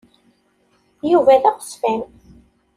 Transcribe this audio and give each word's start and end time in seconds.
Yuba 1.11 1.35
d 1.41 1.43
aɣezfan. 1.49 2.01